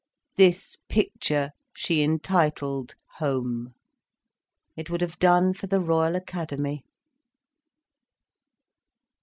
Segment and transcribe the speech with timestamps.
[0.35, 3.75] This picture she entitled "Home."
[4.75, 6.83] It would have done for the Royal Academy.